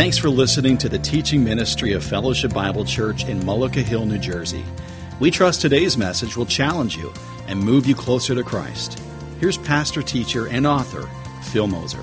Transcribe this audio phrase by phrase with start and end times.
[0.00, 4.16] Thanks for listening to the teaching ministry of Fellowship Bible Church in Mullica Hill, New
[4.16, 4.64] Jersey.
[5.20, 7.12] We trust today's message will challenge you
[7.48, 8.98] and move you closer to Christ.
[9.40, 11.06] Here's pastor, teacher, and author,
[11.42, 12.02] Phil Moser.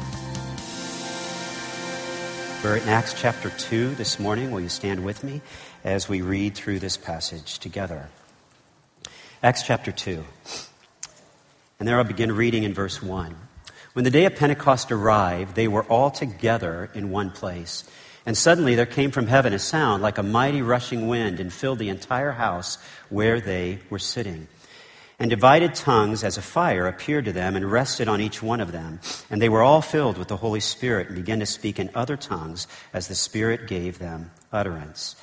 [2.63, 4.51] We're in Acts chapter 2 this morning.
[4.51, 5.41] Will you stand with me
[5.83, 8.09] as we read through this passage together?
[9.41, 10.23] Acts chapter 2.
[11.79, 13.36] And there I'll begin reading in verse 1.
[13.98, 17.83] When the day of Pentecost arrived, they were all together in one place.
[18.28, 21.79] And suddenly there came from heaven a sound like a mighty rushing wind and filled
[21.79, 22.78] the entire house
[23.10, 24.47] where they were sitting.
[25.18, 28.71] And divided tongues as a fire appeared to them and rested on each one of
[28.71, 29.00] them.
[29.32, 32.17] And they were all filled with the Holy Spirit and began to speak in other
[32.17, 35.16] tongues as the Spirit gave them utterance.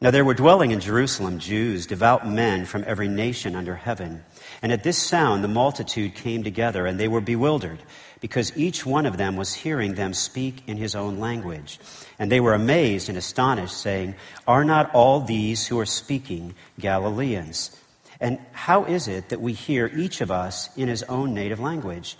[0.00, 4.24] Now there were dwelling in Jerusalem Jews, devout men from every nation under heaven.
[4.62, 7.80] And at this sound the multitude came together and they were bewildered
[8.20, 11.78] because each one of them was hearing them speak in his own language.
[12.18, 14.14] And they were amazed and astonished, saying,
[14.46, 17.76] Are not all these who are speaking Galileans?
[18.20, 22.16] And how is it that we hear each of us in his own native language?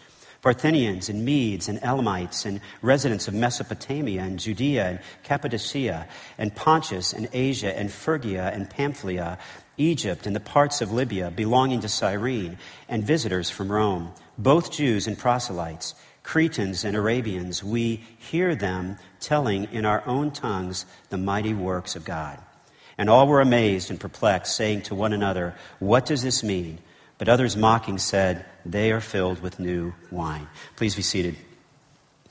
[0.48, 7.12] Parthians and Medes and Elamites and residents of Mesopotamia and Judea and Cappadocia and Pontus
[7.12, 9.36] and Asia and Phrygia and Pamphylia,
[9.76, 12.56] Egypt and the parts of Libya belonging to Cyrene,
[12.88, 19.64] and visitors from Rome both Jews and proselytes, Cretans and Arabians, we hear them telling
[19.64, 22.38] in our own tongues the mighty works of God.
[22.96, 26.78] And all were amazed and perplexed, saying to one another, What does this mean?
[27.18, 30.48] But others mocking said, They are filled with new wine.
[30.76, 31.36] Please be seated.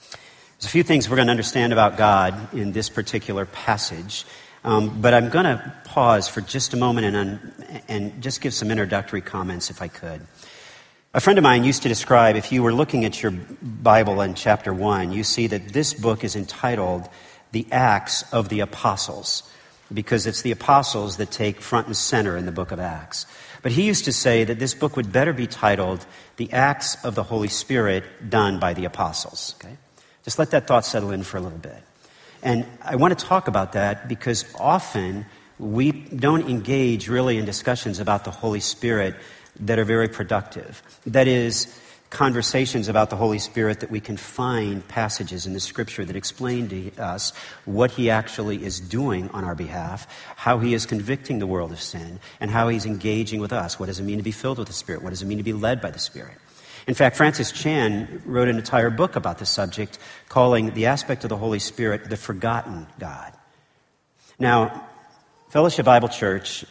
[0.01, 4.25] There's a few things we're going to understand about God in this particular passage.
[4.63, 8.71] Um, but I'm going to pause for just a moment and, and just give some
[8.71, 10.21] introductory comments if I could.
[11.13, 14.33] A friend of mine used to describe if you were looking at your Bible in
[14.33, 17.07] chapter 1, you see that this book is entitled
[17.53, 19.49] The Acts of the Apostles,
[19.93, 23.25] because it's the apostles that take front and center in the book of Acts.
[23.61, 26.05] But he used to say that this book would better be titled
[26.37, 29.55] The Acts of the Holy Spirit Done by the Apostles.
[29.59, 29.77] Okay?
[30.23, 31.81] Just let that thought settle in for a little bit.
[32.43, 35.25] And I want to talk about that because often
[35.59, 39.15] we don't engage really in discussions about the Holy Spirit
[39.59, 40.83] that are very productive.
[41.05, 41.79] That is,
[42.09, 46.69] conversations about the Holy Spirit that we can find passages in the Scripture that explain
[46.69, 47.33] to us
[47.65, 51.81] what He actually is doing on our behalf, how He is convicting the world of
[51.81, 53.79] sin, and how He's engaging with us.
[53.79, 55.03] What does it mean to be filled with the Spirit?
[55.03, 56.35] What does it mean to be led by the Spirit?
[56.87, 61.29] In fact, Francis Chan wrote an entire book about the subject, calling the aspect of
[61.29, 63.33] the Holy Spirit the forgotten God.
[64.39, 64.87] Now,
[65.49, 66.63] Fellowship Bible Church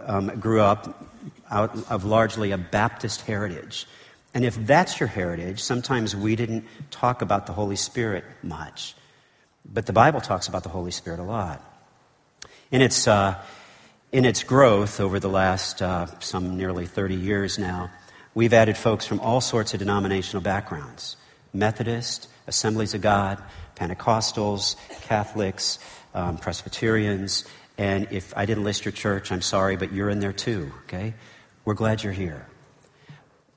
[0.00, 1.04] um, grew up
[1.50, 3.86] out of largely a Baptist heritage.
[4.34, 8.94] And if that's your heritage, sometimes we didn't talk about the Holy Spirit much.
[9.64, 11.64] But the Bible talks about the Holy Spirit a lot.
[12.70, 13.42] In its, uh,
[14.12, 17.90] in its growth over the last uh, some nearly 30 years now,
[18.34, 21.16] we've added folks from all sorts of denominational backgrounds
[21.52, 23.42] Methodist, Assemblies of God,
[23.74, 25.78] Pentecostals, Catholics,
[26.14, 27.44] um, Presbyterians.
[27.78, 31.14] And if I didn't list your church, I'm sorry, but you're in there too, okay?
[31.64, 32.46] We're glad you're here.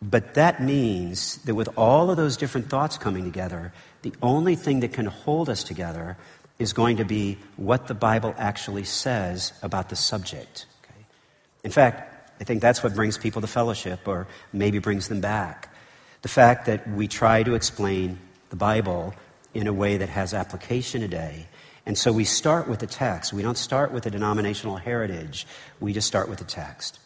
[0.01, 4.79] But that means that with all of those different thoughts coming together, the only thing
[4.79, 6.17] that can hold us together
[6.57, 10.65] is going to be what the Bible actually says about the subject.
[10.83, 11.05] Okay?
[11.63, 15.73] In fact, I think that's what brings people to fellowship or maybe brings them back.
[16.23, 18.19] The fact that we try to explain
[18.49, 19.13] the Bible
[19.53, 21.47] in a way that has application today.
[21.85, 23.33] And so we start with the text.
[23.33, 25.45] We don't start with a denominational heritage.
[25.79, 26.99] We just start with the text.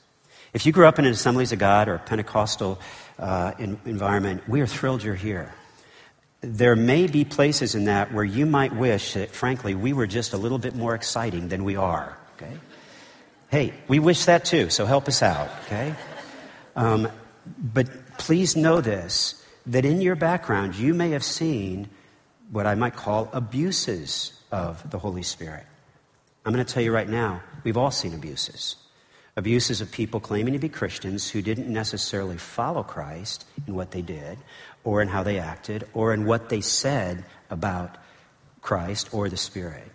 [0.55, 2.79] If you grew up in an Assemblies of God or a Pentecostal
[3.19, 5.53] uh, in, environment, we are thrilled you're here.
[6.39, 10.31] There may be places in that where you might wish that, frankly, we were just
[10.31, 12.17] a little bit more exciting than we are.
[12.37, 12.53] Okay?
[13.49, 15.49] Hey, we wish that too, so help us out.
[15.65, 15.93] Okay?
[16.77, 17.09] Um,
[17.59, 21.89] but please know this that in your background, you may have seen
[22.49, 25.65] what I might call abuses of the Holy Spirit.
[26.45, 28.77] I'm going to tell you right now, we've all seen abuses
[29.35, 34.01] abuses of people claiming to be Christians who didn't necessarily follow Christ in what they
[34.01, 34.37] did,
[34.83, 37.97] or in how they acted, or in what they said about
[38.61, 39.91] Christ or the Spirit.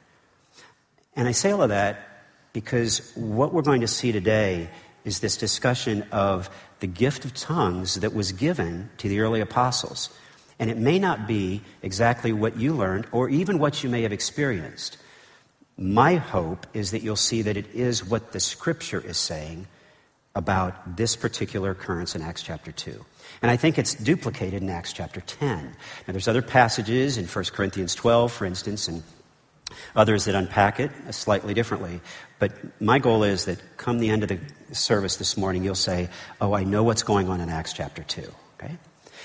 [1.16, 2.06] And I say all of that
[2.52, 4.68] because what we're going to see today
[5.04, 6.50] is this discussion of
[6.80, 10.10] the gift of tongues that was given to the early apostles.
[10.58, 14.12] And it may not be exactly what you learned or even what you may have
[14.12, 14.98] experienced.
[15.76, 19.66] My hope is that you'll see that it is what the scripture is saying
[20.34, 23.04] about this particular occurrence in Acts chapter 2.
[23.42, 25.64] And I think it's duplicated in Acts chapter 10.
[25.64, 29.02] Now, there's other passages in 1 Corinthians 12, for instance, and
[29.94, 32.00] Others that unpack it slightly differently.
[32.38, 34.40] But my goal is that come the end of the
[34.74, 36.08] service this morning, you'll say,
[36.40, 38.22] Oh, I know what's going on in Acts chapter 2.
[38.60, 38.76] Okay?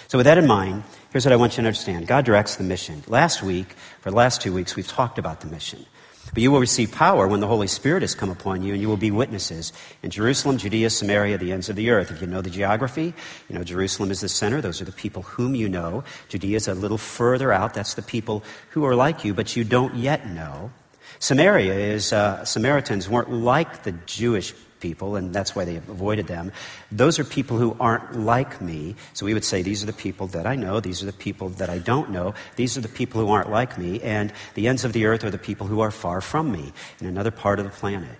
[0.08, 2.64] So, with that in mind, here's what I want you to understand God directs the
[2.64, 3.04] mission.
[3.08, 5.86] Last week, for the last two weeks, we've talked about the mission.
[6.34, 8.90] But you will receive power when the Holy Spirit has come upon you, and you
[8.90, 9.72] will be witnesses
[10.04, 12.12] in Jerusalem, Judea, Samaria, the ends of the earth.
[12.12, 13.14] If you know the geography,
[13.48, 14.60] you know Jerusalem is the center.
[14.60, 16.04] Those are the people whom you know.
[16.28, 17.74] Judea is a little further out.
[17.74, 20.72] That's the people who are like you, but you don't yet know.
[21.20, 24.54] Samaria is, uh, Samaritans weren't like the Jewish
[24.88, 26.52] people, and that's why they avoided them.
[26.92, 28.96] Those are people who aren't like me.
[29.14, 31.50] So we would say, These are the people that I know, these are the people
[31.62, 34.86] that I don't know, these are the people who aren't like me, and the ends
[34.86, 37.66] of the earth are the people who are far from me in another part of
[37.66, 38.18] the planet.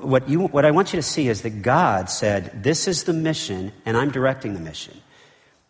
[0.00, 3.12] What, you, what I want you to see is that God said, This is the
[3.12, 4.96] mission, and I'm directing the mission.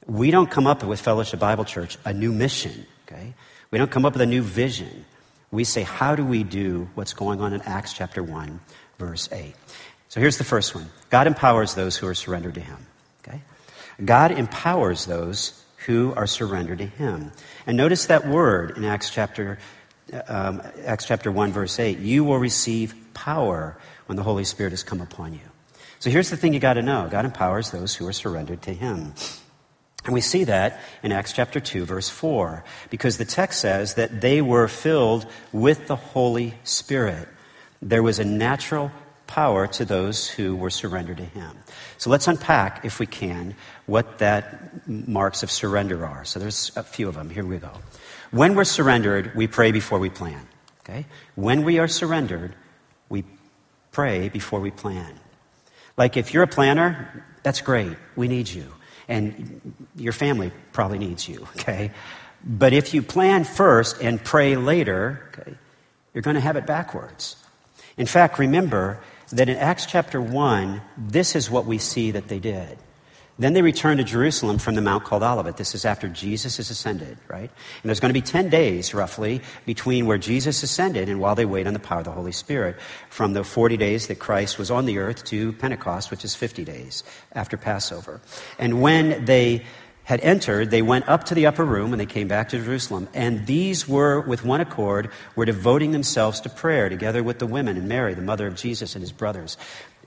[0.06, 3.35] We don't come up with Fellowship Bible Church a new mission, okay?
[3.70, 5.05] We don't come up with a new vision.
[5.50, 8.61] We say, How do we do what's going on in Acts chapter 1,
[8.99, 9.55] verse 8?
[10.12, 12.76] So here's the first one God empowers those who are surrendered to Him.
[13.26, 13.41] Okay?
[14.05, 17.32] God empowers those who are surrendered to Him.
[17.67, 19.59] And notice that word in Acts chapter,
[20.29, 21.99] um, Acts chapter 1, verse 8.
[21.99, 25.41] You will receive power when the Holy Spirit has come upon you.
[25.99, 28.75] So here's the thing you got to know God empowers those who are surrendered to
[28.75, 29.14] Him.
[30.05, 34.20] And we see that in Acts chapter 2, verse 4, because the text says that
[34.20, 37.31] they were filled with the Holy Spirit.
[37.81, 38.93] There was a natural
[39.32, 41.56] power to those who were surrendered to Him.
[41.96, 43.56] So let's unpack, if we can,
[43.87, 46.25] what that marks of surrender are.
[46.26, 47.31] So there's a few of them.
[47.31, 47.73] Here we go.
[48.31, 50.46] When we're surrendered, we pray before we plan.
[50.81, 51.06] Okay?
[51.34, 52.55] When we are surrendered,
[53.08, 53.25] we
[53.90, 55.14] pray before we plan.
[55.96, 57.96] Like if you're a planner, that's great.
[58.17, 58.67] We need you.
[59.08, 59.61] And
[59.96, 61.90] your family probably needs you, okay?
[62.44, 65.55] But if you plan first and pray later, okay,
[66.12, 67.37] you're going to have it backwards.
[67.96, 69.00] In fact, remember,
[69.32, 72.79] that in Acts chapter 1, this is what we see that they did.
[73.38, 75.56] Then they returned to Jerusalem from the mount called Olivet.
[75.56, 77.50] This is after Jesus is ascended, right?
[77.50, 81.46] And there's going to be 10 days, roughly, between where Jesus ascended and while they
[81.46, 84.70] wait on the power of the Holy Spirit, from the 40 days that Christ was
[84.70, 87.02] on the earth to Pentecost, which is 50 days
[87.32, 88.20] after Passover.
[88.58, 89.64] And when they
[90.04, 93.08] had entered, they went up to the upper room and they came back to Jerusalem.
[93.14, 97.76] And these were, with one accord, were devoting themselves to prayer together with the women
[97.76, 99.56] and Mary, the mother of Jesus, and his brothers.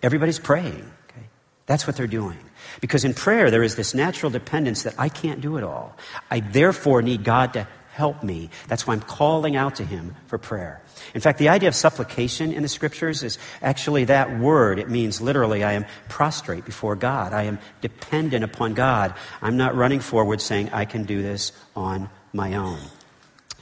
[0.04, 0.92] Everybody's praying.
[1.10, 1.28] Okay?
[1.66, 2.40] That's what they're doing.
[2.82, 5.96] Because in prayer, there is this natural dependence that I can't do it all.
[6.30, 8.50] I therefore need God to help me.
[8.68, 10.82] That's why I'm calling out to Him for prayer.
[11.14, 14.80] In fact, the idea of supplication in the scriptures is actually that word.
[14.80, 17.32] It means literally, I am prostrate before God.
[17.32, 19.14] I am dependent upon God.
[19.42, 22.80] I'm not running forward saying, I can do this on my own.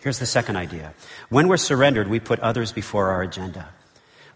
[0.02, 0.94] Here's the second idea.
[1.30, 3.70] When we're surrendered, we put others before our agenda.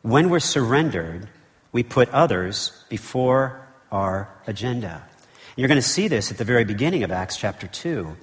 [0.03, 1.27] When we're surrendered,
[1.71, 5.01] we put others before our agenda.
[5.01, 8.15] And you're going to see this at the very beginning of Acts chapter 2.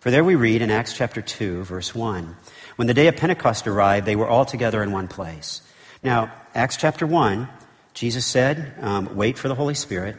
[0.00, 2.36] For there we read in Acts chapter 2, verse 1
[2.76, 5.62] When the day of Pentecost arrived, they were all together in one place.
[6.02, 7.48] Now, Acts chapter 1,
[7.94, 10.16] Jesus said, um, Wait for the Holy Spirit.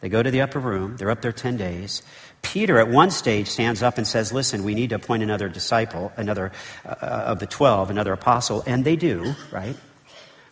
[0.00, 2.02] They go to the upper room, they're up there 10 days.
[2.42, 6.10] Peter, at one stage, stands up and says, Listen, we need to appoint another disciple,
[6.16, 6.52] another
[6.84, 8.64] uh, of the 12, another apostle.
[8.66, 9.76] And they do, right?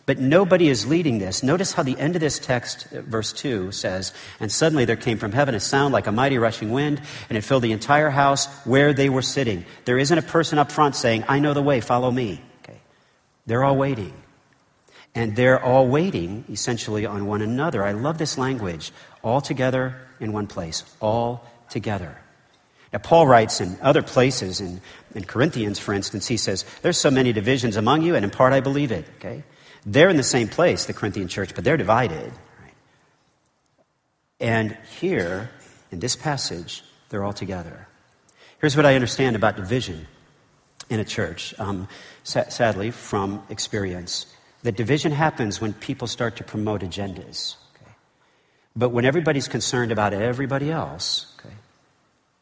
[0.09, 1.43] But nobody is leading this.
[1.43, 5.19] Notice how the end of this text, uh, verse 2, says, And suddenly there came
[5.19, 6.99] from heaven a sound like a mighty rushing wind,
[7.29, 9.65] and it filled the entire house where they were sitting.
[9.85, 12.41] There isn't a person up front saying, I know the way, follow me.
[12.63, 12.79] Okay.
[13.45, 14.13] They're all waiting.
[15.13, 17.83] And they're all waiting, essentially, on one another.
[17.83, 18.91] I love this language.
[19.21, 20.85] All together in one place.
[21.01, 22.17] All together.
[22.91, 24.81] Now, Paul writes in other places, in,
[25.13, 28.53] in Corinthians, for instance, he says, There's so many divisions among you, and in part
[28.53, 29.05] I believe it.
[29.17, 29.43] Okay?
[29.85, 32.31] They're in the same place, the Corinthian church, but they're divided.
[32.61, 32.73] Right?
[34.39, 35.49] And here,
[35.91, 37.87] in this passage, they're all together.
[38.59, 40.07] Here's what I understand about division
[40.89, 41.87] in a church, um,
[42.23, 44.25] sa- sadly, from experience.
[44.63, 47.55] That division happens when people start to promote agendas.
[47.75, 47.91] Okay?
[48.75, 51.55] But when everybody's concerned about everybody else, okay,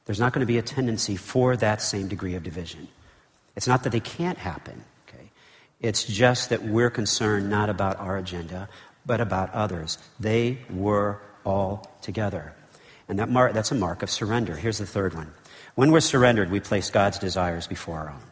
[0.05, 2.87] there's not going to be a tendency for that same degree of division.
[3.55, 4.83] It's not that they can't happen,
[5.79, 8.69] it's just that we're concerned not about our agenda,
[9.05, 9.97] but about others.
[10.19, 12.53] They were all together.
[13.07, 14.55] And that that's a mark of surrender.
[14.55, 15.31] Here's the third one.
[15.75, 18.23] When we're surrendered, we place God's desires before our own.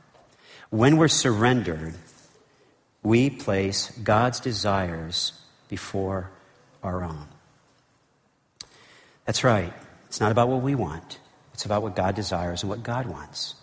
[0.70, 1.94] When we're surrendered,
[3.04, 5.34] we place God's desires
[5.70, 6.32] before
[6.84, 7.28] our own.
[9.25, 9.74] That's right.
[10.08, 11.20] It's not about what we want,
[11.54, 13.56] it's about what God desires and what God wants.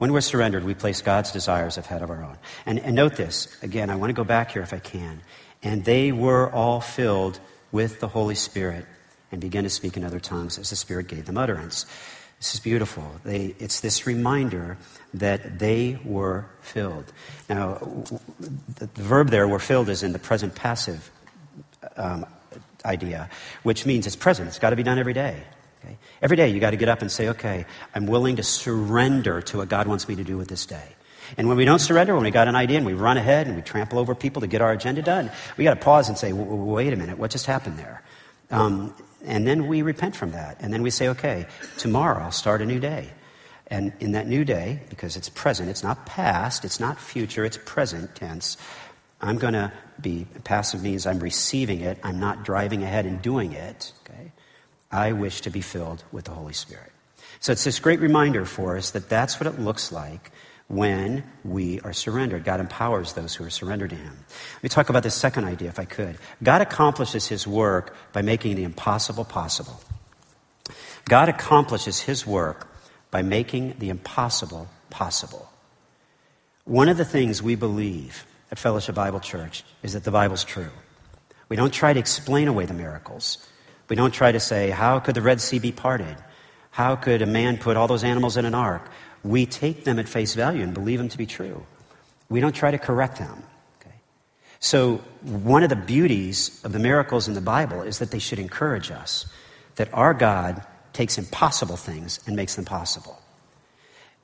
[0.00, 2.38] When we're surrendered, we place God's desires ahead of our own.
[2.64, 5.20] And, and note this, again, I want to go back here if I can.
[5.62, 7.38] And they were all filled
[7.70, 8.86] with the Holy Spirit
[9.30, 11.84] and began to speak in other tongues as the Spirit gave them utterance.
[12.38, 13.04] This is beautiful.
[13.26, 14.78] They, it's this reminder
[15.12, 17.12] that they were filled.
[17.50, 17.74] Now,
[18.78, 21.10] the, the verb there, were filled, is in the present passive
[21.98, 22.24] um,
[22.86, 23.28] idea,
[23.64, 24.48] which means it's present.
[24.48, 25.42] It's got to be done every day.
[25.84, 25.96] Okay?
[26.22, 29.58] Every day you got to get up and say, okay, I'm willing to surrender to
[29.58, 30.96] what God wants me to do with this day.
[31.36, 33.56] And when we don't surrender, when we got an idea and we run ahead and
[33.56, 36.32] we trample over people to get our agenda done, we got to pause and say,
[36.32, 38.02] wait a minute, what just happened there?
[38.50, 38.94] Um,
[39.24, 40.56] and then we repent from that.
[40.60, 41.46] And then we say, okay,
[41.78, 43.10] tomorrow I'll start a new day.
[43.68, 47.58] And in that new day, because it's present, it's not past, it's not future, it's
[47.64, 48.56] present tense,
[49.20, 53.52] I'm going to be, passive means I'm receiving it, I'm not driving ahead and doing
[53.52, 53.92] it.
[54.04, 54.32] Okay?
[54.90, 56.92] I wish to be filled with the Holy Spirit.
[57.38, 60.32] So it's this great reminder for us that that's what it looks like
[60.68, 62.44] when we are surrendered.
[62.44, 64.24] God empowers those who are surrendered to Him.
[64.54, 66.16] Let me talk about this second idea, if I could.
[66.42, 69.80] God accomplishes His work by making the impossible possible.
[71.06, 72.68] God accomplishes His work
[73.10, 75.50] by making the impossible possible.
[76.64, 80.70] One of the things we believe at Fellowship Bible Church is that the Bible's true.
[81.48, 83.44] We don't try to explain away the miracles.
[83.90, 86.16] We don't try to say, how could the Red Sea be parted?
[86.70, 88.90] How could a man put all those animals in an ark?
[89.22, 91.64] we take them at face value and believe them to be true.
[92.28, 93.42] We don't try to correct them.
[93.80, 93.94] Okay?
[94.58, 98.38] So, one of the beauties of the miracles in the Bible is that they should
[98.38, 99.26] encourage us
[99.76, 103.20] that our God takes impossible things and makes them possible.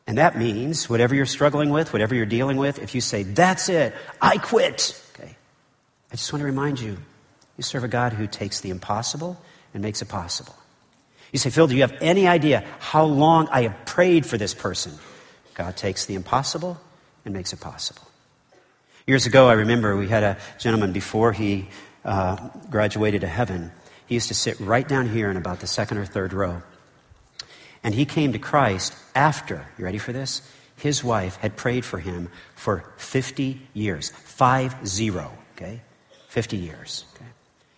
[0.07, 3.69] And that means whatever you're struggling with, whatever you're dealing with, if you say, That's
[3.69, 5.01] it, I quit.
[5.15, 5.37] Okay.
[6.13, 6.97] I just want to remind you
[7.57, 9.41] you serve a God who takes the impossible
[9.77, 10.55] and makes it possible.
[11.33, 14.55] You say, Phil, do you have any idea how long I have prayed for this
[14.55, 14.95] person?
[15.53, 16.81] God takes the impossible
[17.27, 18.01] and makes it possible.
[19.07, 21.69] Years ago, I remember we had a gentleman before he
[22.07, 22.37] uh,
[22.71, 23.71] graduated to heaven.
[24.07, 26.63] He used to sit right down here in about the second or third row.
[27.83, 30.41] And he came to Christ after, you ready for this?
[30.79, 34.09] His wife had prayed for him for 50 years.
[34.09, 35.83] Five zero, okay?
[36.29, 37.29] 50 years, okay?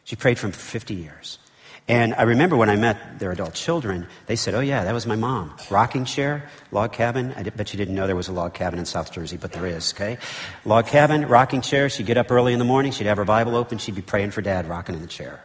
[0.05, 1.41] She prayed for him for 50 years.
[1.89, 5.07] And I remember when I met their adult children, they said, Oh, yeah, that was
[5.07, 5.55] my mom.
[5.71, 7.33] Rocking chair, log cabin.
[7.35, 9.67] I bet you didn't know there was a log cabin in South Jersey, but there
[9.67, 10.19] is, okay?
[10.67, 11.89] Log cabin, rocking chair.
[11.89, 14.33] She'd get up early in the morning, she'd have her Bible open, she'd be praying
[14.33, 15.43] for dad, rocking in the chair.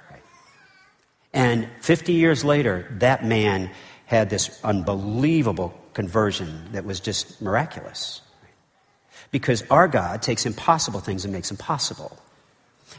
[1.34, 3.72] And 50 years later, that man
[4.06, 8.22] had this unbelievable conversion that was just miraculous.
[9.32, 12.18] Because our God takes impossible things and makes them possible.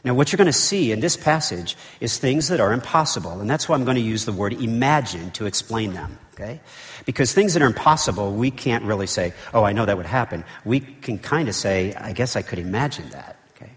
[0.02, 3.48] Now, what you're going to see in this passage is things that are impossible, and
[3.48, 6.60] that's why I'm going to use the word imagine to explain them, okay?
[7.06, 10.44] Because things that are impossible, we can't really say, oh, I know that would happen.
[10.64, 13.72] We can kind of say, I guess I could imagine that, okay?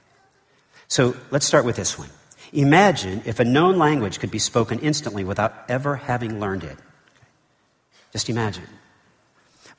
[0.87, 2.09] So let's start with this one.
[2.53, 6.77] Imagine if a known language could be spoken instantly without ever having learned it.
[8.13, 8.67] Just imagine.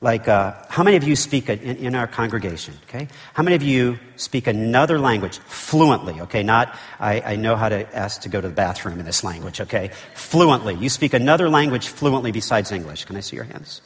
[0.01, 2.73] Like, uh, how many of you speak a, in, in, our congregation?
[2.87, 6.21] Okay, how many of you speak another language fluently?
[6.21, 9.25] Okay, not I, I know how to ask to go to the bathroom in this
[9.25, 9.59] language.
[9.59, 10.75] Okay, fluently.
[10.75, 13.03] You speak another language fluently besides English.
[13.05, 13.81] Can I see your hands?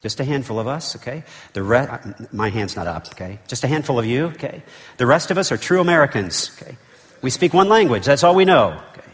[0.00, 0.96] Just a handful of us.
[0.96, 1.88] Okay, the re-
[2.32, 3.08] my hand's not up.
[3.08, 4.26] Okay, just a handful of you.
[4.28, 4.62] Okay,
[4.96, 6.56] the rest of us are true Americans.
[6.56, 6.78] Okay,
[7.20, 8.06] we speak one language.
[8.06, 8.80] That's all we know.
[8.92, 9.12] Okay,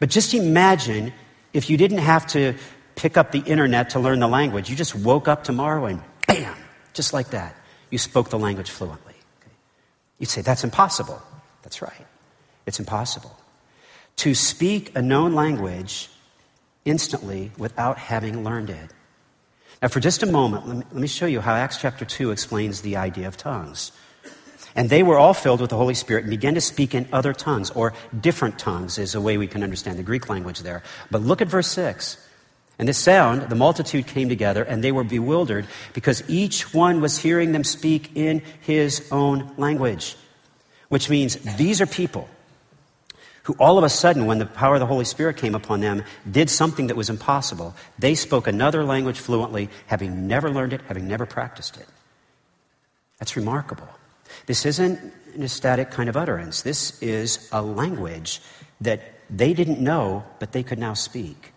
[0.00, 1.12] but just imagine
[1.52, 2.54] if you didn't have to
[2.94, 4.70] pick up the internet to learn the language.
[4.70, 6.54] You just woke up tomorrow and bam,
[6.92, 7.56] just like that,
[7.90, 9.14] you spoke the language fluently.
[10.18, 11.20] You'd say, that's impossible.
[11.62, 12.06] That's right.
[12.66, 13.36] It's impossible.
[14.16, 16.08] To speak a known language
[16.84, 18.92] instantly without having learned it.
[19.80, 22.30] Now, for just a moment, let me, let me show you how Acts chapter 2
[22.30, 23.90] explains the idea of tongues.
[24.74, 27.32] And they were all filled with the Holy Spirit and began to speak in other
[27.32, 30.82] tongues, or different tongues is a way we can understand the Greek language there.
[31.10, 32.16] But look at verse 6.
[32.82, 37.16] And this sound, the multitude came together and they were bewildered because each one was
[37.16, 40.16] hearing them speak in his own language,
[40.88, 42.28] which means these are people
[43.44, 46.02] who all of a sudden, when the power of the Holy Spirit came upon them,
[46.28, 47.72] did something that was impossible.
[48.00, 51.86] They spoke another language fluently, having never learned it, having never practiced it.
[53.20, 53.88] That's remarkable.
[54.46, 54.98] This isn't
[55.36, 56.62] an ecstatic kind of utterance.
[56.62, 58.40] This is a language
[58.80, 61.51] that they didn't know, but they could now speak.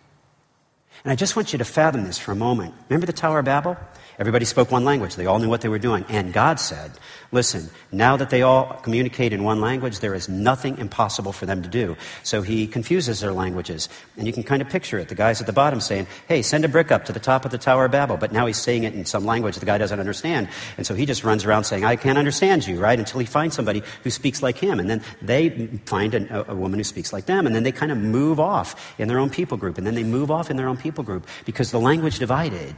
[1.05, 2.73] And I just want you to fathom this for a moment.
[2.89, 3.77] Remember the Tower of Babel?
[4.17, 5.15] Everybody spoke one language.
[5.15, 6.05] They all knew what they were doing.
[6.07, 6.91] And God said,
[7.31, 11.61] Listen, now that they all communicate in one language, there is nothing impossible for them
[11.63, 11.97] to do.
[12.23, 13.89] So he confuses their languages.
[14.15, 15.09] And you can kind of picture it.
[15.09, 17.51] The guy's at the bottom saying, Hey, send a brick up to the top of
[17.51, 18.15] the Tower of Babel.
[18.15, 20.47] But now he's saying it in some language the guy doesn't understand.
[20.77, 22.97] And so he just runs around saying, I can't understand you, right?
[22.97, 24.79] Until he finds somebody who speaks like him.
[24.79, 27.45] And then they find a, a woman who speaks like them.
[27.45, 29.77] And then they kind of move off in their own people group.
[29.77, 32.75] And then they move off in their own people group because the language divided.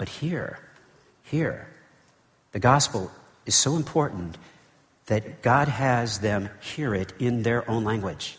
[0.00, 0.58] But here,
[1.24, 1.68] here,
[2.52, 3.10] the gospel
[3.44, 4.38] is so important
[5.04, 8.38] that God has them hear it in their own language.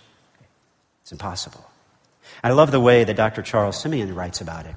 [1.03, 1.63] It's impossible.
[2.43, 3.43] I love the way that Dr.
[3.43, 4.73] Charles Simeon writes about it.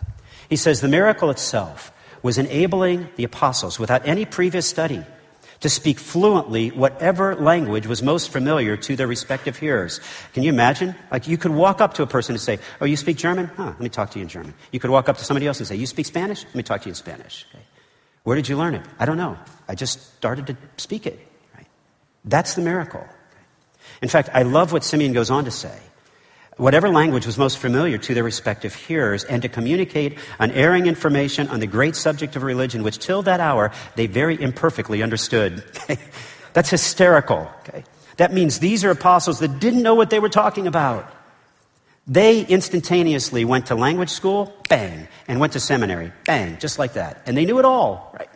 [0.51, 1.91] He says the miracle itself
[2.23, 5.07] was enabling the apostles, without any previous study,
[5.61, 10.01] to speak fluently whatever language was most familiar to their respective hearers.
[10.33, 10.95] Can you imagine?
[11.11, 13.47] Like you could walk up to a person and say, Oh, you speak German?
[13.57, 14.55] Huh, let me talk to you in German.
[14.73, 16.45] You could walk up to somebody else and say, You speak Spanish?
[16.45, 17.47] Let me talk to you in Spanish.
[17.55, 17.65] Okay.
[18.25, 18.85] Where did you learn it?
[18.99, 19.39] I don't know.
[19.69, 21.19] I just started to speak it.
[21.55, 21.67] Right?
[22.25, 23.07] That's the miracle.
[24.03, 25.79] In fact, I love what Simeon goes on to say
[26.57, 31.61] whatever language was most familiar to their respective hearers, and to communicate unerring information on
[31.61, 35.65] the great subject of religion, which till that hour they very imperfectly understood.
[36.53, 37.51] That's hysterical.
[37.61, 37.85] Okay?
[38.17, 41.13] That means these are apostles that didn't know what they were talking about.
[42.07, 47.23] They instantaneously went to language school, bang, and went to seminary, bang, just like that.
[47.27, 48.29] And they knew it all, right?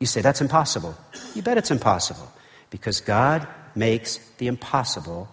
[0.00, 0.96] You say, that's impossible.
[1.34, 2.30] You bet it's impossible
[2.70, 3.46] because God
[3.76, 5.28] makes the impossible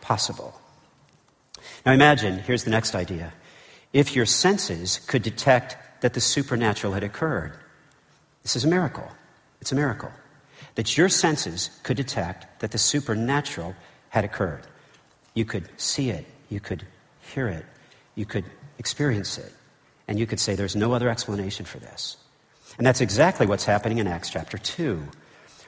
[0.00, 0.54] possible.
[1.84, 3.32] Now imagine, here's the next idea.
[3.92, 7.52] If your senses could detect that the supernatural had occurred,
[8.42, 9.10] this is a miracle.
[9.60, 10.10] It's a miracle.
[10.74, 13.74] That your senses could detect that the supernatural
[14.08, 14.66] had occurred.
[15.34, 16.86] You could see it, you could
[17.20, 17.64] hear it,
[18.14, 18.44] you could
[18.78, 19.52] experience it,
[20.08, 22.16] and you could say, There's no other explanation for this.
[22.78, 25.02] And that's exactly what's happening in Acts chapter 2.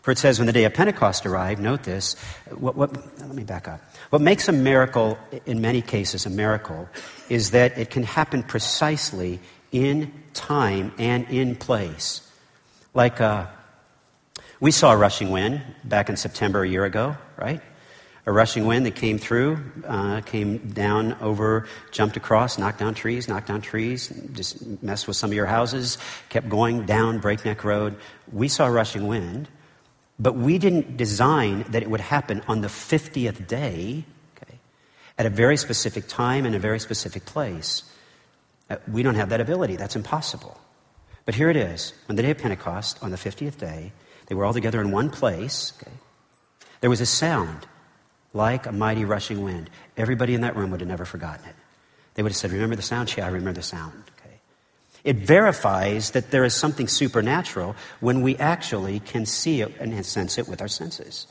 [0.06, 2.14] For it says, when the day of Pentecost arrived, note this,
[2.56, 3.80] what, what, let me back up.
[4.10, 6.88] What makes a miracle, in many cases, a miracle,
[7.28, 9.40] is that it can happen precisely
[9.72, 12.20] in time and in place.
[12.94, 13.46] Like uh,
[14.61, 17.61] we saw a rushing wind back in September a year ago, right?
[18.26, 23.26] A rushing wind that came through, uh, came down over, jumped across, knocked down trees,
[23.26, 27.96] knocked down trees, just messed with some of your houses, kept going down Breakneck Road.
[28.31, 29.48] We saw a rushing wind.
[30.18, 34.05] But we didn't design that it would happen on the 50th day,
[34.37, 34.59] okay,
[35.18, 37.83] at a very specific time and a very specific place.
[38.70, 39.76] Uh, we don't have that ability.
[39.76, 40.59] That's impossible.
[41.26, 41.92] But here it is.
[42.09, 43.92] On the day of Pentecost, on the 50th day,
[44.26, 45.72] they were all together in one place.
[45.81, 45.92] Okay,
[46.81, 47.66] there was a sound
[48.33, 49.70] like a mighty rushing wind.
[49.96, 51.55] Everybody in that room would have never forgotten it.
[52.14, 53.14] They would have said, Remember the sound?
[53.16, 54.06] Yeah, I remember the sound.
[55.07, 60.37] It verifies that there is something supernatural when we actually can see it and sense
[60.37, 61.29] it with our senses.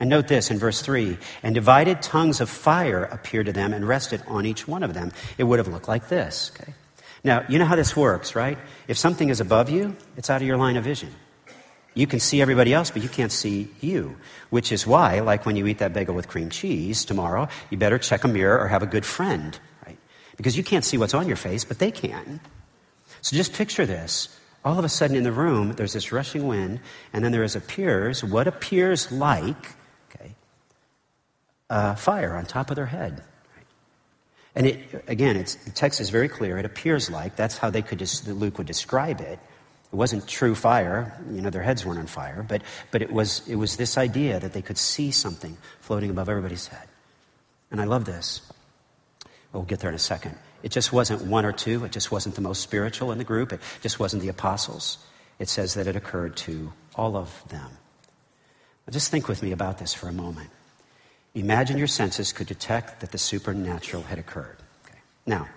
[0.00, 3.86] And note this in verse 3 and divided tongues of fire appeared to them and
[3.86, 5.12] rested on each one of them.
[5.36, 6.50] It would have looked like this.
[6.56, 6.72] Okay?
[7.22, 8.56] Now, you know how this works, right?
[8.88, 11.10] If something is above you, it's out of your line of vision.
[11.92, 14.16] You can see everybody else, but you can't see you.
[14.48, 17.98] Which is why, like when you eat that bagel with cream cheese tomorrow, you better
[17.98, 19.98] check a mirror or have a good friend, right?
[20.38, 22.40] Because you can't see what's on your face, but they can.
[23.24, 24.28] So just picture this.
[24.66, 27.56] All of a sudden in the room, there's this rushing wind, and then there is
[27.56, 29.76] appears what appears like
[30.10, 30.34] okay,
[31.94, 33.22] fire on top of their head.
[34.54, 36.58] And it, again, the text is very clear.
[36.58, 39.38] It appears like that's how they could Luke would describe it.
[39.90, 42.60] It wasn't true fire, you know, their heads weren't on fire, but,
[42.90, 46.66] but it, was, it was this idea that they could see something floating above everybody's
[46.66, 46.88] head.
[47.70, 48.42] And I love this.
[49.54, 50.36] We'll get there in a second.
[50.64, 51.84] It just wasn't one or two.
[51.84, 53.52] It just wasn't the most spiritual in the group.
[53.52, 54.96] It just wasn't the apostles.
[55.38, 57.70] It says that it occurred to all of them.
[58.86, 60.48] Now just think with me about this for a moment.
[61.34, 64.56] Imagine your senses could detect that the supernatural had occurred.
[64.86, 64.98] Okay.
[65.26, 65.48] Now,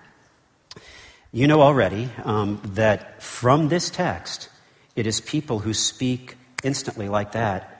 [1.31, 4.49] you know already um, that from this text,
[4.97, 7.77] it is people who speak instantly like that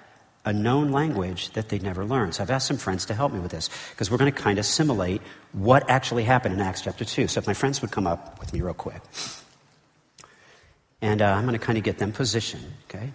[0.48, 2.34] a known language that they'd never learned.
[2.34, 4.58] So I've asked some friends to help me with this because we're going to kind
[4.58, 5.22] of simulate
[5.58, 7.28] what actually happened in Acts chapter 2.
[7.28, 9.02] So if my friends would come up with me real quick.
[11.02, 13.12] And uh, I'm going to kind of get them positioned, okay?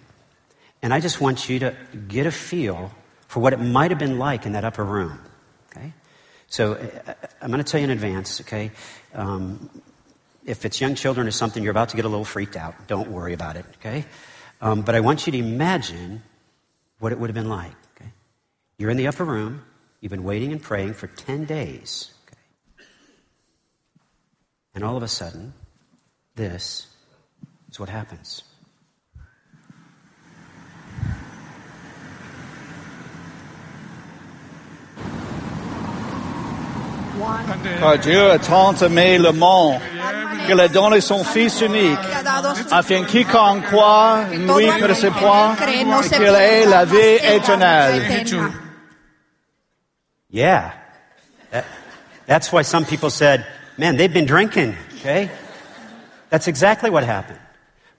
[0.81, 1.75] And I just want you to
[2.07, 2.91] get a feel
[3.27, 5.19] for what it might have been like in that upper room,
[5.71, 5.93] okay?
[6.47, 8.71] So uh, I'm going to tell you in advance, okay?
[9.13, 9.69] Um,
[10.45, 12.87] if it's young children or something, you're about to get a little freaked out.
[12.87, 14.05] Don't worry about it, okay?
[14.61, 16.23] Um, but I want you to imagine
[16.99, 17.75] what it would have been like.
[17.95, 18.11] Okay?
[18.77, 19.63] You're in the upper room,
[20.01, 22.12] you've been waiting and praying for 10 days.
[24.75, 25.53] And all of a sudden,
[26.35, 26.87] this
[27.69, 28.43] is what happens.
[37.79, 39.79] Car Dieu tant aimé le monde
[40.45, 41.97] qu'il a donné son Fils unique,
[42.71, 48.25] afin quiconque croit, lui ne se point, et qu'il ait la vie éternelle.
[50.29, 50.73] Yeah.
[52.25, 53.45] That's why some people said,
[53.77, 55.29] man, they've been drinking, okay?
[56.29, 57.39] That's exactly what happened.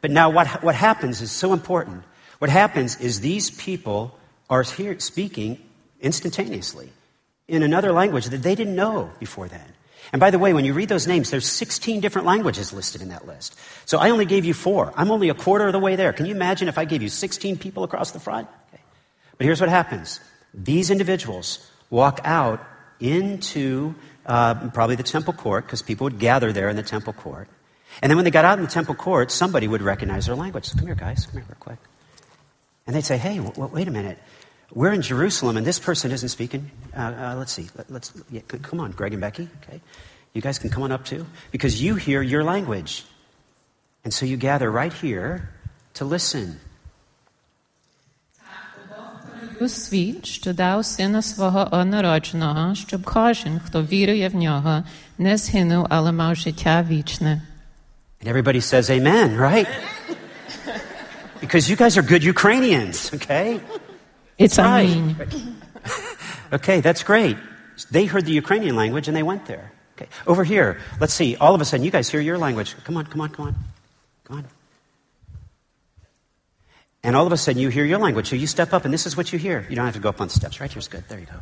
[0.01, 2.05] But now what, what happens is so important.
[2.39, 4.19] What happens is these people
[4.51, 5.59] are here speaking
[6.01, 6.91] instantaneously
[7.49, 9.65] in another language that they didn't know before then.
[10.13, 13.09] And by the way, when you read those names, there's 16 different languages listed in
[13.09, 13.59] that list.
[13.87, 14.93] So I only gave you four.
[14.97, 16.13] I'm only a quarter of the way there.
[16.13, 18.49] Can you imagine if I gave you 16 people across the front?
[18.73, 18.83] Okay.
[19.39, 20.21] But here's what happens.
[20.53, 22.65] These individuals walk out
[23.01, 23.95] into
[24.27, 27.49] uh, probably the temple court, because people would gather there in the temple court.
[28.03, 30.71] And then when they got out in the temple court, somebody would recognize their language.
[30.77, 31.27] Come here, guys.
[31.27, 31.79] Come here real quick.
[32.87, 34.19] And they'd say, hey, w- w- wait a minute.
[34.73, 36.71] We're in Jerusalem, and this person isn't speaking.
[36.97, 37.69] Uh, uh, let's see.
[37.89, 39.49] Let, us yeah, come on, Greg and Becky.
[39.63, 39.81] Okay,
[40.33, 43.05] you guys can come on up too, because you hear your language,
[44.03, 45.51] and so you gather right here
[45.95, 46.59] to listen
[49.64, 54.84] У світ, що дав сина свого однородженого, щоб кожен, хто вірує в нього,
[55.18, 57.42] не згинув, але мав життя вічне.
[58.24, 59.68] And everybody says amen, right?
[61.42, 63.60] because you guys are good Ukrainians, okay?
[64.40, 64.66] It's Right.
[64.66, 65.16] амінь.
[66.52, 67.38] Okay, that's great.
[67.92, 69.68] They heard the Ukrainian language and they went there.
[69.96, 70.70] Okay, over here,
[71.02, 71.36] let's see.
[71.44, 72.70] All of a sudden, you guys hear your language.
[72.86, 73.56] Come on, come on, come on.
[74.26, 74.46] Come on.
[77.05, 78.29] And all of a sudden, you hear your language.
[78.29, 79.67] So you step up, and this is what you hear.
[79.69, 80.59] You don't have to go up on the steps.
[80.59, 81.05] Right here's good.
[81.09, 81.39] There you go.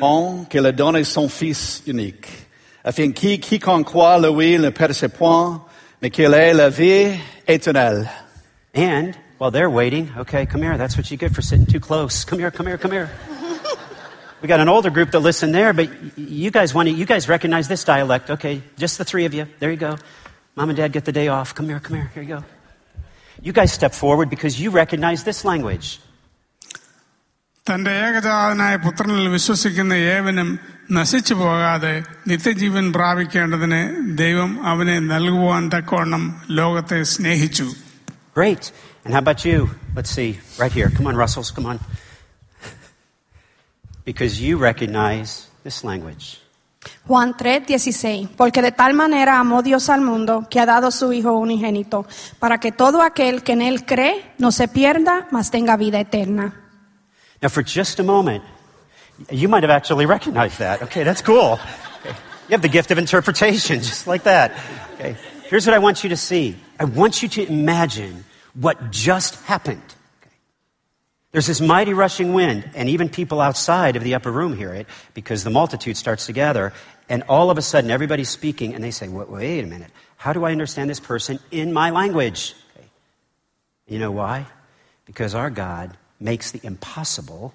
[0.00, 2.28] Bon, qu'il a donné son Fils unique,
[2.84, 5.64] afin que quiconque croit, lui, ne perde point,
[6.02, 8.08] mais qu'il ait la vie éternelle.
[8.74, 10.76] And while they're waiting, okay, come here.
[10.76, 12.24] That's what you get for sitting too close.
[12.24, 13.10] Come here, come here, come here.
[14.42, 17.28] we got an older group that listen there, but you guys want to, you guys
[17.28, 18.30] recognize this dialect.
[18.30, 19.46] Okay, just the three of you.
[19.60, 19.96] There you go.
[20.56, 21.54] Mom and dad get the day off.
[21.54, 22.10] Come here, come here.
[22.14, 22.44] Here you go.
[23.43, 25.87] You guys step forward because you recognize this language.
[27.67, 30.49] തന്റെ ഏകജാതനായ പുത്രനിൽ വിശ്വസിക്കുന്ന ഏവനും
[30.91, 31.93] നശിച്ചു പോകാതെ
[32.27, 33.81] നിത്യജീവൻ പ്രാപിക്കേണ്ടതിന്
[34.23, 36.25] ദൈവം അവനെ നൽകുവാൻ തക്കവണ്ണം
[36.59, 37.67] ലോകത്തെ സ്നേഹിച്ചു
[38.39, 38.63] Great.
[39.05, 39.57] And how about you?
[39.95, 40.29] Let's see.
[40.59, 40.89] Right here.
[40.97, 41.51] Come on, Russells.
[41.55, 41.79] Come on.
[44.05, 45.31] because you recognize
[45.63, 46.25] this language.
[47.06, 51.32] Juan 3:16, porque de tal manera amó Dios al mundo que ha dado su Hijo
[51.32, 52.06] unigénito,
[52.38, 56.60] para que todo aquel que en Él cree no se pierda, mas tenga vida eterna.
[57.42, 58.42] Now, for just a moment,
[59.30, 60.82] you might have actually recognized that.
[60.82, 61.58] Okay, that's cool.
[62.00, 62.14] Okay.
[62.48, 64.52] You have the gift of interpretation, just like that.
[64.94, 65.16] Okay.
[65.50, 69.93] Here's what I want you to see I want you to imagine what just happened.
[71.34, 74.86] There's this mighty rushing wind, and even people outside of the upper room hear it
[75.14, 76.72] because the multitude starts to gather,
[77.08, 79.90] and all of a sudden everybody's speaking, and they say, "Wait- Wait a minute.
[80.16, 82.54] How do I understand this person in my language?
[82.76, 82.86] Okay.
[83.88, 84.46] You know why?
[85.06, 87.52] Because our God makes the impossible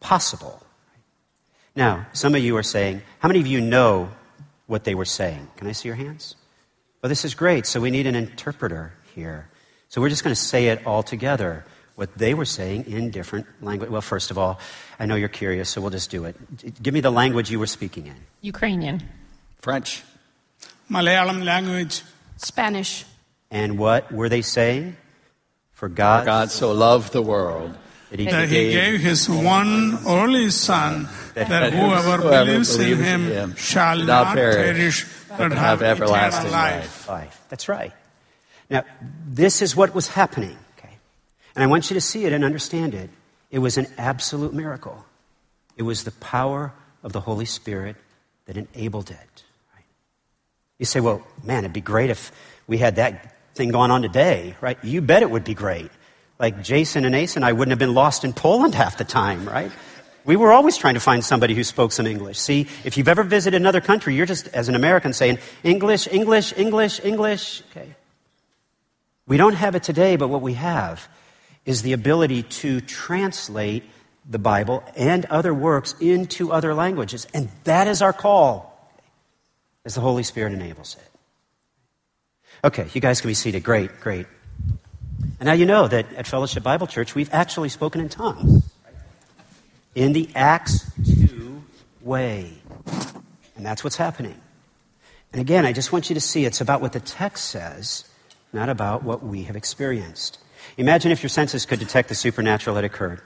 [0.00, 0.62] possible.
[1.76, 4.08] Now, some of you are saying, how many of you know
[4.68, 5.48] what they were saying?
[5.58, 6.34] Can I see your hands?
[7.02, 7.66] Well, this is great.
[7.66, 9.50] So we need an interpreter here.
[9.90, 11.66] So we're just going to say it all together,
[11.98, 13.90] what they were saying in different language.
[13.90, 14.60] Well, first of all,
[15.00, 16.36] I know you're curious, so we'll just do it.
[16.80, 19.02] Give me the language you were speaking in Ukrainian,
[19.58, 20.04] French,
[20.88, 22.02] Malayalam language,
[22.36, 23.04] Spanish.
[23.50, 24.96] And what were they saying?
[25.72, 27.74] For God, For God so loved the world.
[28.10, 32.76] That he, that gave, he gave his one only son, that, that whoever, whoever believes,
[32.76, 35.04] believes in him, him shall not perish,
[35.36, 37.08] but have everlasting life.
[37.08, 37.44] life.
[37.48, 37.92] That's right.
[38.70, 38.84] Now,
[39.26, 40.56] this is what was happening.
[41.58, 43.10] And I want you to see it and understand it.
[43.50, 45.04] It was an absolute miracle.
[45.76, 47.96] It was the power of the Holy Spirit
[48.46, 49.42] that enabled it.
[49.74, 49.84] Right?
[50.78, 52.30] You say, well, man, it'd be great if
[52.68, 54.78] we had that thing going on today, right?
[54.84, 55.90] You bet it would be great.
[56.38, 59.44] Like Jason and Ace and I wouldn't have been lost in Poland half the time,
[59.44, 59.72] right?
[60.24, 62.38] We were always trying to find somebody who spoke some English.
[62.38, 66.54] See, if you've ever visited another country, you're just, as an American, saying, English, English,
[66.56, 67.64] English, English.
[67.72, 67.96] Okay.
[69.26, 71.08] We don't have it today, but what we have
[71.68, 73.84] is the ability to translate
[74.26, 77.26] the Bible and other works into other languages.
[77.34, 78.90] And that is our call,
[79.84, 81.10] as the Holy Spirit enables it.
[82.64, 83.64] Okay, you guys can be seated.
[83.64, 84.24] Great, great.
[85.38, 88.64] And now you know that at Fellowship Bible Church, we've actually spoken in tongues
[89.94, 91.62] in the Acts 2
[92.00, 92.50] way.
[93.56, 94.40] And that's what's happening.
[95.34, 98.08] And again, I just want you to see it's about what the text says,
[98.54, 100.38] not about what we have experienced.
[100.76, 103.20] Imagine if your senses could detect the supernatural that occurred.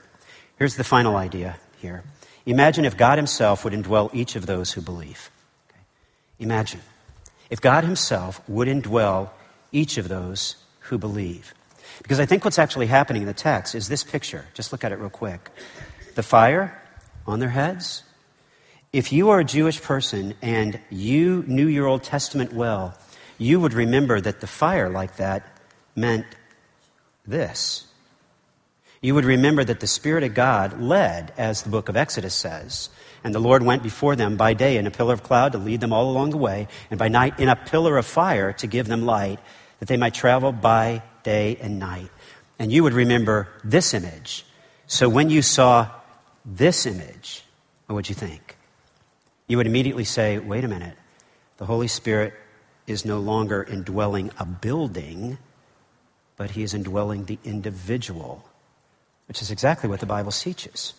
[0.57, 2.03] Here's the final idea here.
[2.45, 5.29] Imagine if God Himself would indwell each of those who believe.
[5.69, 5.79] Okay.
[6.39, 6.81] Imagine
[7.49, 9.29] if God Himself would indwell
[9.71, 11.53] each of those who believe.
[12.01, 14.45] Because I think what's actually happening in the text is this picture.
[14.53, 15.49] Just look at it real quick.
[16.15, 16.81] The fire
[17.25, 18.03] on their heads.
[18.91, 22.97] If you are a Jewish person and you knew your Old Testament well,
[23.37, 25.47] you would remember that the fire like that
[25.95, 26.25] meant
[27.25, 27.85] this.
[29.01, 32.89] You would remember that the Spirit of God led, as the book of Exodus says,
[33.23, 35.81] and the Lord went before them by day in a pillar of cloud to lead
[35.81, 38.87] them all along the way, and by night in a pillar of fire to give
[38.87, 39.39] them light,
[39.79, 42.09] that they might travel by day and night.
[42.59, 44.45] And you would remember this image.
[44.87, 45.89] So when you saw
[46.45, 47.43] this image,
[47.87, 48.57] what would you think?
[49.47, 50.97] You would immediately say, wait a minute,
[51.57, 52.33] the Holy Spirit
[52.87, 55.37] is no longer indwelling a building,
[56.37, 58.43] but he is indwelling the individual,
[59.27, 60.93] which is exactly what the Bible teaches.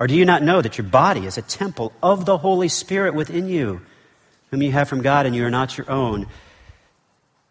[0.00, 3.14] Or do you not know that your body is a temple of the Holy Spirit
[3.14, 3.80] within you,
[4.50, 6.26] whom you have from God, and you are not your own?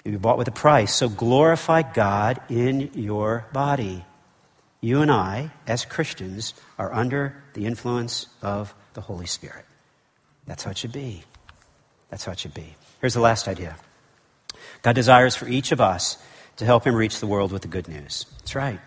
[0.06, 0.96] You were bought with a price.
[0.96, 4.06] So glorify God in your body.
[4.80, 9.66] You and I, as Christians, are under the influence of the Holy Spirit.
[10.46, 11.24] That's how it should be.
[12.10, 12.76] That's how it should be.
[13.02, 13.76] Here's the last idea
[14.84, 16.18] God desires for each of us
[16.58, 18.26] to help him reach the world with the good news.
[18.40, 18.80] That's right.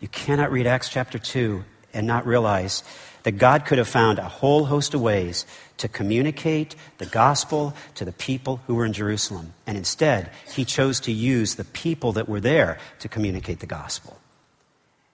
[0.00, 2.82] You cannot read Acts chapter 2 and not realize
[3.22, 5.46] that God could have found a whole host of ways
[5.78, 9.52] to communicate the gospel to the people who were in Jerusalem.
[9.66, 14.16] And instead, he chose to use the people that were there to communicate the gospel.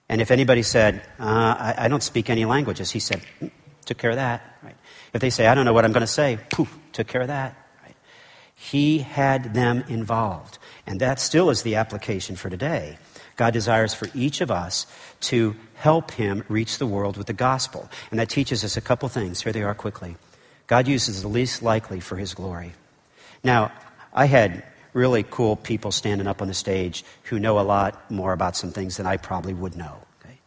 [0.09, 1.23] And if anybody said, uh,
[1.57, 3.49] I, I, don't speak any languages, he said, mm,
[3.85, 4.43] took care of that.
[4.61, 4.75] Right?
[5.13, 7.27] If they say, I don't know what I'm going to say, poof, took care of
[7.27, 7.55] that.
[7.81, 7.95] Right?
[8.53, 10.59] He had them involved.
[10.85, 12.97] And that still is the application for today.
[13.35, 14.85] God desires for each of us
[15.21, 17.89] to help him reach the world with the gospel.
[18.11, 19.41] And that teaches us a couple things.
[19.41, 20.15] Here they are quickly.
[20.67, 22.73] God uses the least likely for his glory.
[23.43, 23.71] Now,
[24.13, 28.33] I had really cool people standing up on the stage who know a lot more
[28.33, 29.97] about some things than I probably would know.
[30.21, 30.37] Okay?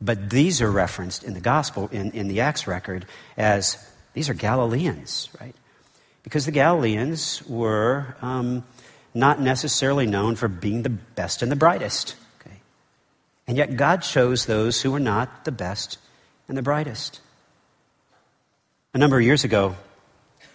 [0.00, 3.76] But these are referenced in the gospel, in, in the Acts record, as
[4.14, 5.54] these are Galileans, right?
[6.22, 8.64] Because the Galileans were um,
[9.16, 12.14] not necessarily known for being the best and the brightest.
[12.40, 12.56] Okay?
[13.46, 15.98] And yet God chose those who were not the best
[16.48, 17.20] and the brightest.
[18.94, 19.74] A number of years ago,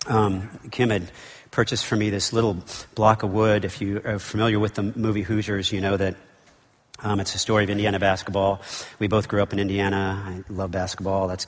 [0.07, 1.11] um, Kim had
[1.49, 2.57] purchased for me this little
[2.95, 3.65] block of wood.
[3.65, 6.15] If you are familiar with the movie Hoosiers, you know that
[7.03, 8.61] um, it's a story of Indiana basketball.
[8.99, 10.23] We both grew up in Indiana.
[10.25, 11.27] I love basketball.
[11.27, 11.45] That's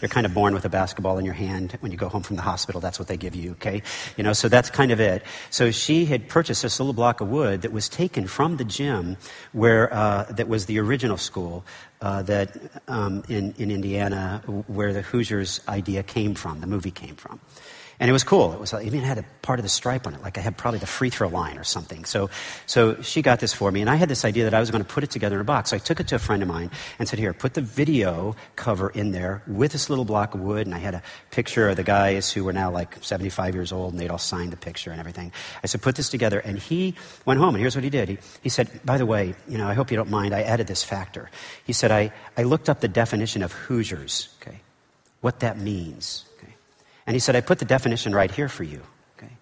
[0.00, 2.36] you're kind of born with a basketball in your hand when you go home from
[2.36, 2.80] the hospital.
[2.80, 3.52] That's what they give you.
[3.52, 3.82] Okay,
[4.16, 4.32] you know.
[4.32, 5.22] So that's kind of it.
[5.50, 9.16] So she had purchased this little block of wood that was taken from the gym
[9.52, 11.64] where uh, that was the original school
[12.00, 12.56] uh, that
[12.88, 16.60] um, in in Indiana where the Hoosiers idea came from.
[16.60, 17.40] The movie came from.
[18.00, 18.52] And it was cool.
[18.52, 20.56] It was it even had a part of the stripe on it, like I had
[20.56, 22.04] probably the free throw line or something.
[22.04, 22.28] So,
[22.66, 24.82] so she got this for me, and I had this idea that I was going
[24.82, 25.70] to put it together in a box.
[25.70, 28.34] So I took it to a friend of mine and said, "Here, put the video
[28.56, 31.76] cover in there with this little block of wood." And I had a picture of
[31.76, 34.90] the guys who were now like 75 years old, and they'd all signed the picture
[34.90, 35.30] and everything.
[35.62, 38.08] I said, "Put this together." And he went home, and here's what he did.
[38.08, 40.34] He, he said, "By the way, you know, I hope you don't mind.
[40.34, 41.30] I added this factor."
[41.64, 44.30] He said, "I I looked up the definition of Hoosiers.
[44.40, 44.60] Okay,
[45.20, 46.24] what that means."
[47.06, 48.80] And he said, I put the definition right here for you.
[49.18, 49.32] Okay?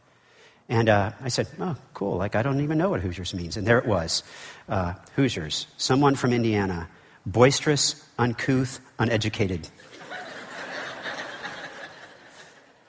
[0.69, 2.17] And uh, I said, oh, cool.
[2.17, 3.57] Like, I don't even know what Hoosiers means.
[3.57, 4.23] And there it was
[4.69, 6.89] uh, Hoosiers, someone from Indiana,
[7.25, 9.69] boisterous, uncouth, uneducated.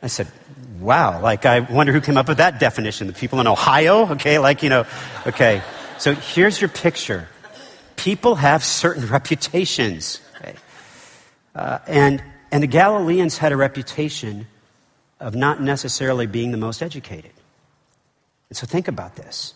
[0.01, 0.27] I said,
[0.79, 3.07] wow, like, I wonder who came up with that definition.
[3.07, 4.11] The people in Ohio?
[4.11, 4.85] Okay, like, you know,
[5.25, 5.61] okay.
[5.97, 7.29] So here's your picture.
[7.95, 10.19] People have certain reputations.
[10.35, 10.55] Okay?
[11.55, 14.45] Uh, and, and the Galileans had a reputation
[15.23, 17.31] of not necessarily being the most educated.
[18.49, 19.53] And so think about this.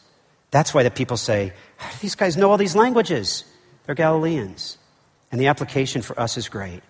[0.49, 3.43] That's why the people say, How do these guys know all these languages?
[3.85, 4.77] They're Galileans.
[5.31, 6.81] And the application for us is great.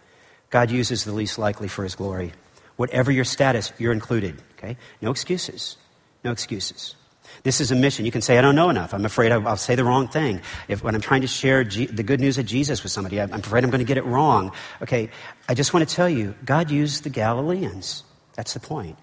[0.52, 2.34] God uses the least likely for his glory.
[2.76, 4.42] Whatever your status, you're included.
[4.58, 4.78] Okay?
[5.02, 5.76] No excuses.
[6.24, 6.96] No excuses.
[7.44, 8.06] This is a mission.
[8.06, 8.94] You can say, I don't know enough.
[8.94, 10.42] I'm afraid I'll say the wrong thing.
[10.68, 13.34] If, when I'm trying to share G- the good news of Jesus with somebody, I'm
[13.34, 14.52] afraid I'm going to get it wrong.
[14.84, 15.10] Okay,
[15.50, 18.04] I just want to tell you, God used the Galileans.
[18.38, 18.98] That's the point.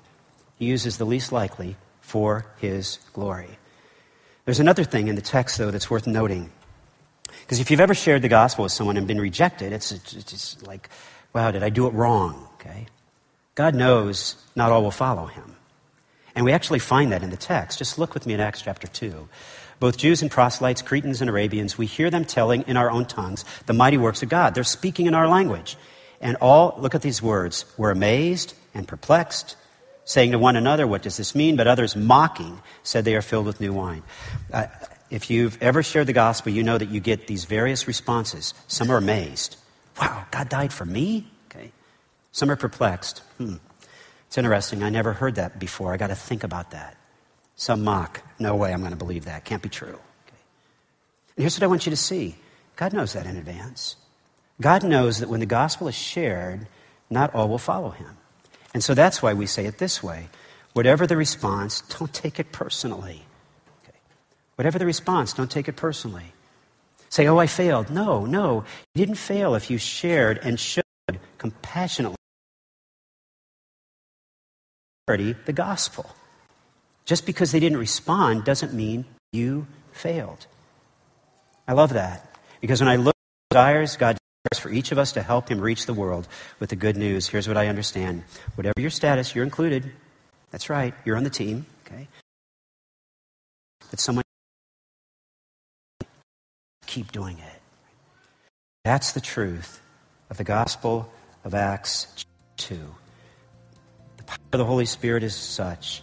[0.56, 3.58] He uses the least likely for his glory.
[4.46, 6.50] There's another thing in the text, though, that's worth noting.
[7.40, 10.88] Because if you've ever shared the gospel with someone and been rejected, it's, it's like,
[11.34, 12.46] wow, did I do it wrong?
[12.54, 12.86] Okay?
[13.54, 15.56] God knows not all will follow him.
[16.36, 17.78] And we actually find that in the text.
[17.78, 19.28] Just look with me at Acts chapter 2.
[19.80, 23.44] Both Jews and proselytes, Cretans and Arabians, we hear them telling in our own tongues
[23.66, 24.54] the mighty works of God.
[24.54, 25.76] They're speaking in our language.
[26.20, 29.56] And all, look at these words, were amazed and perplexed,
[30.04, 31.56] saying to one another, What does this mean?
[31.56, 34.02] But others, mocking, said they are filled with new wine.
[34.52, 34.66] Uh,
[35.10, 38.54] if you've ever shared the gospel, you know that you get these various responses.
[38.66, 39.56] Some are amazed.
[40.00, 41.30] Wow, God died for me?
[41.50, 41.70] Okay.
[42.32, 43.20] Some are perplexed.
[43.38, 43.56] Hmm.
[44.26, 44.82] It's interesting.
[44.82, 45.92] I never heard that before.
[45.92, 46.96] I got to think about that.
[47.54, 48.22] Some mock.
[48.40, 49.44] No way I'm going to believe that.
[49.44, 50.00] Can't be true.
[50.26, 50.42] Okay.
[51.36, 52.34] And here's what I want you to see
[52.76, 53.96] God knows that in advance.
[54.60, 56.66] God knows that when the gospel is shared,
[57.10, 58.16] not all will follow him.
[58.74, 60.28] And so that's why we say it this way
[60.74, 63.22] whatever the response, don't take it personally.
[63.82, 63.98] Okay.
[64.56, 66.32] Whatever the response, don't take it personally.
[67.08, 67.90] Say, oh, I failed.
[67.90, 68.64] No, no.
[68.94, 70.84] You didn't fail if you shared and showed
[71.38, 72.16] compassionately
[75.06, 76.10] the gospel.
[77.04, 80.48] Just because they didn't respond doesn't mean you failed.
[81.68, 82.36] I love that.
[82.60, 84.18] Because when I look at desires, God
[84.52, 86.28] for each of us to help him reach the world
[86.60, 87.26] with the good news.
[87.26, 88.24] Here's what I understand.
[88.54, 89.90] Whatever your status, you're included.
[90.50, 90.94] That's right.
[91.04, 91.66] You're on the team.
[91.86, 92.08] Okay.
[93.90, 94.24] But someone
[96.86, 97.60] keep doing it.
[98.84, 99.80] That's the truth
[100.30, 101.10] of the gospel
[101.44, 102.24] of Acts
[102.58, 102.78] 2.
[104.16, 106.02] The power of the Holy Spirit is such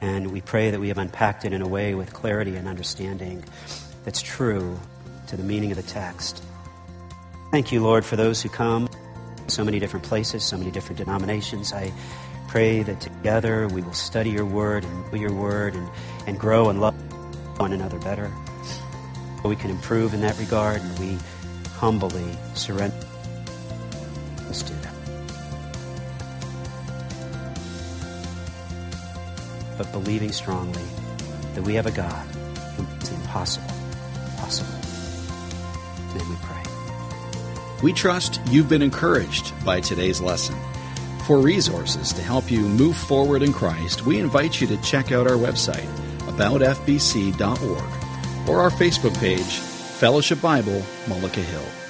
[0.00, 3.42] and we pray that we have unpacked it in a way with clarity and understanding
[4.04, 4.78] that's true
[5.28, 6.42] to the meaning of the text.
[7.50, 8.88] Thank you, Lord, for those who come
[9.36, 11.72] from so many different places, so many different denominations.
[11.72, 11.92] I
[12.48, 15.88] pray that together we will study your word and know your word and,
[16.26, 16.94] and grow and love
[17.58, 18.30] one another better.
[19.44, 21.18] We can improve in that regard, and we
[21.74, 22.96] humbly surrender.
[24.46, 24.96] Let's do that.
[29.76, 30.82] but believing strongly
[31.54, 32.26] that we have a God
[32.76, 33.74] who the impossible
[34.38, 34.75] possible.
[36.16, 36.62] Then we pray.
[37.82, 40.56] We trust you've been encouraged by today's lesson.
[41.26, 45.26] For resources to help you move forward in Christ, we invite you to check out
[45.26, 45.86] our website,
[46.20, 51.85] aboutfbc.org, or our Facebook page, Fellowship Bible, Mullica Hill.